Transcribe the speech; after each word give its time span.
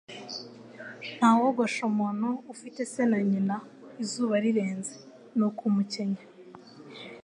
Nta 1.15 1.29
wogosha 1.39 1.81
umuntu 1.91 2.29
ufite 2.53 2.81
se 2.91 3.01
na 3.11 3.19
nyina 3.29 3.55
izuba 4.03 4.35
rirenze, 4.43 4.95
ni 5.37 5.43
ukumukenya 5.47 6.23